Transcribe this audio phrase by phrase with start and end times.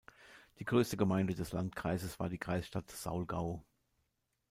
[0.57, 3.63] Die größte Gemeinde des Landkreises war die Kreisstadt Saulgau.